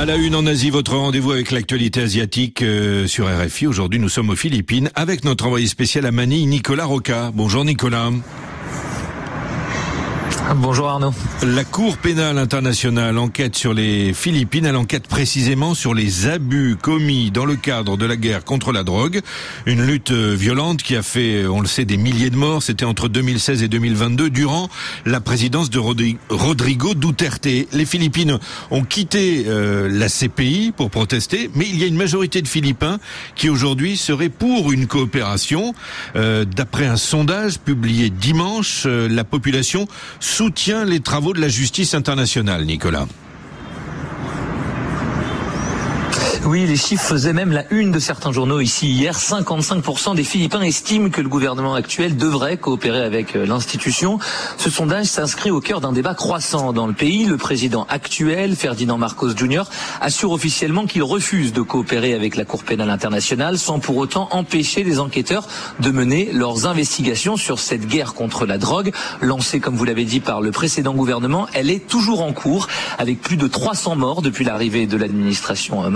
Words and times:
À 0.00 0.06
la 0.06 0.16
une 0.16 0.34
en 0.34 0.46
Asie, 0.46 0.70
votre 0.70 0.96
rendez-vous 0.96 1.30
avec 1.32 1.50
l'actualité 1.50 2.00
asiatique 2.00 2.62
euh, 2.62 3.06
sur 3.06 3.26
RFI. 3.26 3.66
Aujourd'hui, 3.66 4.00
nous 4.00 4.08
sommes 4.08 4.30
aux 4.30 4.34
Philippines 4.34 4.90
avec 4.94 5.24
notre 5.24 5.44
envoyé 5.44 5.66
spécial 5.66 6.06
à 6.06 6.10
Manille, 6.10 6.48
Nicolas 6.48 6.86
Roca. 6.86 7.30
Bonjour 7.34 7.66
Nicolas. 7.66 8.08
Bonjour 10.56 10.88
Arnaud. 10.88 11.14
La 11.46 11.64
Cour 11.64 11.96
pénale 11.96 12.36
internationale 12.36 13.18
enquête 13.18 13.54
sur 13.54 13.72
les 13.72 14.12
Philippines. 14.12 14.66
Elle 14.66 14.76
enquête 14.76 15.06
précisément 15.06 15.74
sur 15.74 15.94
les 15.94 16.26
abus 16.26 16.76
commis 16.80 17.30
dans 17.30 17.44
le 17.44 17.54
cadre 17.54 17.96
de 17.96 18.04
la 18.04 18.16
guerre 18.16 18.44
contre 18.44 18.72
la 18.72 18.82
drogue. 18.82 19.20
Une 19.66 19.86
lutte 19.86 20.10
violente 20.10 20.82
qui 20.82 20.96
a 20.96 21.02
fait, 21.02 21.46
on 21.46 21.60
le 21.60 21.68
sait, 21.68 21.84
des 21.84 21.96
milliers 21.96 22.30
de 22.30 22.36
morts. 22.36 22.64
C'était 22.64 22.84
entre 22.84 23.08
2016 23.08 23.62
et 23.62 23.68
2022 23.68 24.28
durant 24.28 24.68
la 25.06 25.20
présidence 25.20 25.70
de 25.70 25.78
Rodrigo 26.28 26.94
Duterte. 26.94 27.46
Les 27.72 27.86
Philippines 27.86 28.38
ont 28.72 28.82
quitté 28.82 29.44
euh, 29.46 29.88
la 29.88 30.08
CPI 30.08 30.72
pour 30.76 30.90
protester, 30.90 31.48
mais 31.54 31.66
il 31.68 31.78
y 31.78 31.84
a 31.84 31.86
une 31.86 31.96
majorité 31.96 32.42
de 32.42 32.48
Philippins 32.48 32.98
qui 33.36 33.48
aujourd'hui 33.48 33.96
seraient 33.96 34.28
pour 34.28 34.72
une 34.72 34.88
coopération. 34.88 35.74
Euh, 36.16 36.44
d'après 36.44 36.86
un 36.86 36.96
sondage 36.96 37.60
publié 37.60 38.10
dimanche, 38.10 38.82
euh, 38.86 39.08
la 39.08 39.22
population 39.22 39.86
soutient 40.40 40.86
les 40.86 41.00
travaux 41.00 41.34
de 41.34 41.40
la 41.42 41.50
justice 41.50 41.92
internationale, 41.92 42.64
Nicolas. 42.64 43.06
Oui, 46.46 46.64
les 46.66 46.76
chiffres 46.76 47.04
faisaient 47.04 47.34
même 47.34 47.52
la 47.52 47.70
une 47.70 47.92
de 47.92 47.98
certains 47.98 48.32
journaux 48.32 48.60
ici 48.60 48.88
hier. 48.88 49.14
55% 49.14 50.14
des 50.14 50.24
Philippins 50.24 50.62
estiment 50.62 51.10
que 51.10 51.20
le 51.20 51.28
gouvernement 51.28 51.74
actuel 51.74 52.16
devrait 52.16 52.56
coopérer 52.56 53.02
avec 53.02 53.36
euh, 53.36 53.44
l'institution. 53.44 54.18
Ce 54.56 54.70
sondage 54.70 55.04
s'inscrit 55.04 55.50
au 55.50 55.60
cœur 55.60 55.82
d'un 55.82 55.92
débat 55.92 56.14
croissant 56.14 56.72
dans 56.72 56.86
le 56.86 56.94
pays. 56.94 57.26
Le 57.26 57.36
président 57.36 57.86
actuel, 57.90 58.56
Ferdinand 58.56 58.96
Marcos 58.96 59.36
Jr., 59.36 59.64
assure 60.00 60.32
officiellement 60.32 60.86
qu'il 60.86 61.02
refuse 61.02 61.52
de 61.52 61.60
coopérer 61.60 62.14
avec 62.14 62.36
la 62.36 62.46
Cour 62.46 62.64
pénale 62.64 62.88
internationale 62.88 63.58
sans 63.58 63.78
pour 63.78 63.98
autant 63.98 64.28
empêcher 64.30 64.82
les 64.82 64.98
enquêteurs 64.98 65.46
de 65.78 65.90
mener 65.90 66.30
leurs 66.32 66.66
investigations 66.66 67.36
sur 67.36 67.58
cette 67.58 67.86
guerre 67.86 68.14
contre 68.14 68.46
la 68.46 68.56
drogue. 68.56 68.92
Lancée, 69.20 69.60
comme 69.60 69.76
vous 69.76 69.84
l'avez 69.84 70.06
dit, 70.06 70.20
par 70.20 70.40
le 70.40 70.52
précédent 70.52 70.94
gouvernement, 70.94 71.48
elle 71.52 71.68
est 71.68 71.86
toujours 71.86 72.22
en 72.22 72.32
cours 72.32 72.66
avec 72.98 73.20
plus 73.20 73.36
de 73.36 73.46
300 73.46 73.96
morts 73.96 74.22
depuis 74.22 74.46
l'arrivée 74.46 74.86
de 74.86 74.96
l'administration 74.96 75.84
euh, 75.84 75.90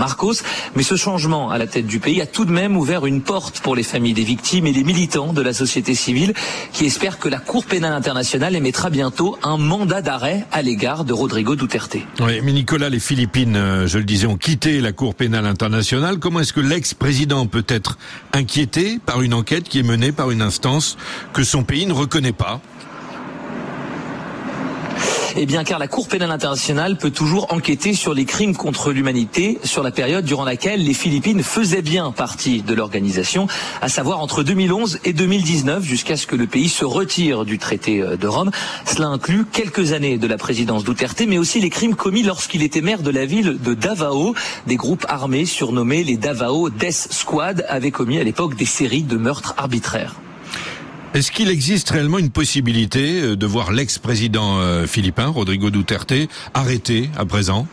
Mais 0.75 0.83
ce 0.83 0.95
changement 0.95 1.49
à 1.49 1.57
la 1.57 1.67
tête 1.67 1.87
du 1.87 1.99
pays 1.99 2.21
a 2.21 2.25
tout 2.25 2.45
de 2.45 2.51
même 2.51 2.77
ouvert 2.77 3.05
une 3.05 3.21
porte 3.21 3.59
pour 3.59 3.75
les 3.75 3.83
familles 3.83 4.13
des 4.13 4.23
victimes 4.23 4.67
et 4.67 4.73
les 4.73 4.83
militants 4.83 5.33
de 5.33 5.41
la 5.41 5.53
société 5.53 5.95
civile 5.95 6.33
qui 6.73 6.85
espèrent 6.85 7.19
que 7.19 7.29
la 7.29 7.39
Cour 7.39 7.65
pénale 7.65 7.93
internationale 7.93 8.55
émettra 8.55 8.89
bientôt 8.89 9.37
un 9.43 9.57
mandat 9.57 10.01
d'arrêt 10.01 10.45
à 10.51 10.61
l'égard 10.61 11.05
de 11.05 11.13
Rodrigo 11.13 11.55
Duterte. 11.55 11.97
Oui, 12.19 12.41
mais 12.43 12.51
Nicolas, 12.51 12.89
les 12.89 12.99
Philippines, 12.99 13.55
euh, 13.55 13.87
je 13.87 13.97
le 13.97 14.03
disais, 14.03 14.27
ont 14.27 14.37
quitté 14.37 14.81
la 14.81 14.91
Cour 14.91 15.15
pénale 15.15 15.45
internationale. 15.45 16.19
Comment 16.19 16.39
est-ce 16.39 16.53
que 16.53 16.61
l'ex-président 16.61 17.45
peut 17.45 17.65
être 17.67 17.97
inquiété 18.33 18.99
par 19.05 19.21
une 19.21 19.33
enquête 19.33 19.69
qui 19.69 19.79
est 19.79 19.83
menée 19.83 20.11
par 20.11 20.31
une 20.31 20.41
instance 20.41 20.97
que 21.33 21.43
son 21.43 21.63
pays 21.63 21.85
ne 21.85 21.93
reconnaît 21.93 22.31
pas 22.31 22.61
eh 25.37 25.45
bien, 25.45 25.63
car 25.63 25.79
la 25.79 25.87
Cour 25.87 26.07
pénale 26.07 26.31
internationale 26.31 26.97
peut 26.97 27.11
toujours 27.11 27.51
enquêter 27.53 27.93
sur 27.93 28.13
les 28.13 28.25
crimes 28.25 28.55
contre 28.55 28.91
l'humanité 28.91 29.59
sur 29.63 29.83
la 29.83 29.91
période 29.91 30.23
durant 30.23 30.45
laquelle 30.45 30.83
les 30.83 30.93
Philippines 30.93 31.43
faisaient 31.43 31.81
bien 31.81 32.11
partie 32.11 32.61
de 32.61 32.73
l'organisation, 32.73 33.47
à 33.81 33.89
savoir 33.89 34.21
entre 34.21 34.43
2011 34.43 34.99
et 35.03 35.13
2019, 35.13 35.83
jusqu'à 35.83 36.15
ce 36.15 36.25
que 36.25 36.35
le 36.35 36.47
pays 36.47 36.69
se 36.69 36.85
retire 36.85 37.43
du 37.43 37.59
traité 37.59 38.01
euh, 38.01 38.15
de 38.15 38.27
Rome. 38.27 38.51
Cela 38.85 39.07
inclut 39.07 39.45
quelques 39.51 39.91
années 39.91 40.17
de 40.17 40.27
la 40.27 40.37
présidence 40.37 40.83
Duterte, 40.83 41.23
mais 41.27 41.37
aussi 41.37 41.59
les 41.59 41.69
crimes 41.69 41.95
commis 41.95 42.23
lorsqu'il 42.23 42.63
était 42.63 42.81
maire 42.81 43.01
de 43.01 43.11
la 43.11 43.25
ville 43.25 43.57
de 43.61 43.73
Davao. 43.73 44.35
Des 44.67 44.77
groupes 44.77 45.05
armés 45.09 45.45
surnommés 45.45 46.03
les 46.03 46.17
Davao 46.17 46.69
Death 46.69 47.07
Squad 47.11 47.65
avaient 47.67 47.91
commis 47.91 48.19
à 48.19 48.23
l'époque 48.23 48.55
des 48.55 48.65
séries 48.65 49.03
de 49.03 49.17
meurtres 49.17 49.53
arbitraires. 49.57 50.15
Est-ce 51.15 51.31
qu'il 51.31 51.49
existe 51.49 51.91
réellement 51.91 52.19
une 52.19 52.29
possibilité 52.29 53.21
euh, 53.21 53.35
de 53.37 53.45
voir 53.45 53.71
l'ex-président 53.71 54.59
euh, 54.59 54.85
philippin, 54.85 55.27
Rodrigo 55.27 55.69
Duterte, 55.69 56.11
arrêté 56.53 57.09
à 57.17 57.23
présent? 57.23 57.67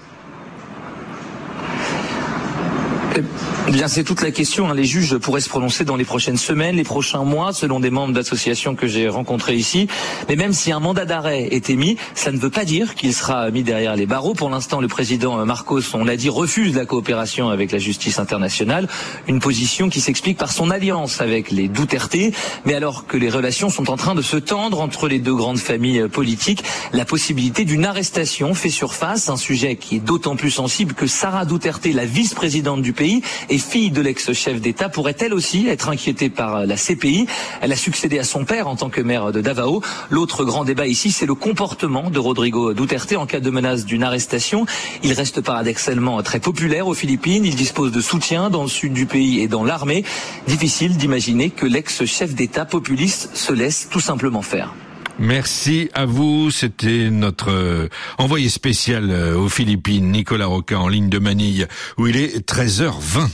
Eh 3.14 3.70
bien, 3.70 3.88
c'est 3.88 4.04
toute 4.04 4.22
la 4.22 4.30
question. 4.30 4.70
Hein. 4.70 4.74
Les 4.74 4.84
juges 4.84 5.16
pourraient 5.18 5.40
se 5.40 5.48
prononcer 5.48 5.84
dans 5.84 5.96
les 5.96 6.04
prochaines 6.04 6.38
semaines, 6.38 6.76
les 6.76 6.82
prochains 6.82 7.24
mois, 7.24 7.52
selon 7.52 7.78
des 7.78 7.90
membres 7.90 8.14
d'associations 8.14 8.74
que 8.74 8.86
j'ai 8.86 9.08
rencontrés 9.08 9.54
ici. 9.54 9.86
Mais 10.28 10.36
même 10.36 10.52
si 10.52 10.72
un 10.72 10.80
mandat 10.80 11.04
d'arrêt 11.04 11.48
est 11.50 11.68
émis, 11.68 11.96
ça 12.14 12.32
ne 12.32 12.38
veut 12.38 12.50
pas 12.50 12.64
dire 12.64 12.94
qu'il 12.94 13.12
sera 13.12 13.50
mis 13.50 13.62
derrière 13.62 13.96
les 13.96 14.06
barreaux. 14.06 14.34
Pour 14.34 14.48
l'instant, 14.48 14.80
le 14.80 14.88
président 14.88 15.44
Marcos, 15.44 15.82
on 15.94 16.04
l'a 16.04 16.16
dit, 16.16 16.28
refuse 16.28 16.74
la 16.74 16.86
coopération 16.86 17.50
avec 17.50 17.70
la 17.70 17.78
justice 17.78 18.18
internationale. 18.18 18.88
Une 19.28 19.40
position 19.40 19.90
qui 19.90 20.00
s'explique 20.00 20.38
par 20.38 20.50
son 20.50 20.70
alliance 20.70 21.20
avec 21.20 21.50
les 21.50 21.68
Duterte. 21.68 22.16
Mais 22.64 22.74
alors 22.74 23.06
que 23.06 23.16
les 23.16 23.30
relations 23.30 23.68
sont 23.68 23.90
en 23.90 23.96
train 23.96 24.14
de 24.14 24.22
se 24.22 24.36
tendre 24.38 24.80
entre 24.80 25.06
les 25.06 25.18
deux 25.18 25.34
grandes 25.34 25.58
familles 25.58 26.08
politiques, 26.08 26.64
la 26.92 27.04
possibilité 27.04 27.64
d'une 27.64 27.84
arrestation 27.84 28.54
fait 28.54 28.70
surface. 28.70 29.28
Un 29.28 29.36
sujet 29.36 29.76
qui 29.76 29.96
est 29.96 30.00
d'autant 30.00 30.36
plus 30.36 30.50
sensible 30.50 30.94
que 30.94 31.06
Sarah 31.06 31.44
Duterte, 31.44 31.86
la 31.86 32.06
vice-présidente 32.06 32.82
du 32.82 32.92
pays, 32.92 33.01
et 33.02 33.58
fille 33.58 33.90
de 33.90 34.00
l'ex-chef 34.00 34.60
d'État, 34.60 34.88
pourrait 34.88 35.16
elle 35.20 35.34
aussi 35.34 35.66
être 35.68 35.88
inquiétée 35.88 36.30
par 36.30 36.66
la 36.66 36.76
CPI. 36.76 37.26
Elle 37.60 37.72
a 37.72 37.76
succédé 37.76 38.18
à 38.18 38.24
son 38.24 38.44
père 38.44 38.68
en 38.68 38.76
tant 38.76 38.90
que 38.90 39.00
maire 39.00 39.32
de 39.32 39.40
Davao. 39.40 39.82
L'autre 40.10 40.44
grand 40.44 40.64
débat 40.64 40.86
ici, 40.86 41.10
c'est 41.10 41.26
le 41.26 41.34
comportement 41.34 42.10
de 42.10 42.18
Rodrigo 42.18 42.72
Duterte 42.74 43.14
en 43.14 43.26
cas 43.26 43.40
de 43.40 43.50
menace 43.50 43.84
d'une 43.84 44.04
arrestation. 44.04 44.66
Il 45.02 45.12
reste 45.12 45.40
paradoxalement 45.40 46.22
très 46.22 46.40
populaire 46.40 46.86
aux 46.86 46.94
Philippines. 46.94 47.44
Il 47.44 47.56
dispose 47.56 47.92
de 47.92 48.00
soutien 48.00 48.50
dans 48.50 48.62
le 48.62 48.68
sud 48.68 48.92
du 48.92 49.06
pays 49.06 49.40
et 49.40 49.48
dans 49.48 49.64
l'armée. 49.64 50.04
Difficile 50.46 50.96
d'imaginer 50.96 51.50
que 51.50 51.66
l'ex-chef 51.66 52.34
d'État 52.34 52.64
populiste 52.64 53.30
se 53.34 53.52
laisse 53.52 53.88
tout 53.90 54.00
simplement 54.00 54.42
faire. 54.42 54.74
Merci 55.18 55.90
à 55.94 56.06
vous. 56.06 56.50
C'était 56.50 57.10
notre 57.10 57.50
euh, 57.50 57.88
envoyé 58.18 58.48
spécial 58.48 59.10
euh, 59.10 59.36
aux 59.36 59.48
Philippines, 59.48 60.10
Nicolas 60.10 60.46
Roca, 60.46 60.78
en 60.78 60.88
ligne 60.88 61.08
de 61.08 61.18
Manille, 61.18 61.68
où 61.98 62.06
il 62.06 62.16
est 62.16 62.48
13h20. 62.48 63.28